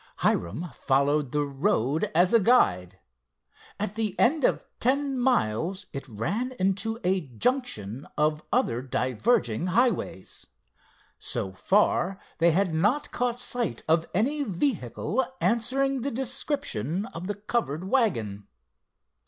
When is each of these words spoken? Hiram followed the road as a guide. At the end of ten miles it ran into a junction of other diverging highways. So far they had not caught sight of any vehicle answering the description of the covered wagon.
Hiram 0.17 0.67
followed 0.73 1.31
the 1.31 1.43
road 1.43 2.09
as 2.15 2.33
a 2.33 2.39
guide. 2.39 2.97
At 3.79 3.93
the 3.93 4.19
end 4.19 4.43
of 4.43 4.65
ten 4.79 5.19
miles 5.19 5.85
it 5.93 6.07
ran 6.07 6.53
into 6.53 6.99
a 7.03 7.21
junction 7.21 8.07
of 8.17 8.41
other 8.51 8.81
diverging 8.81 9.67
highways. 9.67 10.47
So 11.19 11.51
far 11.53 12.19
they 12.39 12.49
had 12.49 12.73
not 12.73 13.11
caught 13.11 13.39
sight 13.39 13.83
of 13.87 14.07
any 14.15 14.43
vehicle 14.43 15.23
answering 15.39 16.01
the 16.01 16.09
description 16.09 17.05
of 17.05 17.27
the 17.27 17.35
covered 17.35 17.87
wagon. 17.87 18.47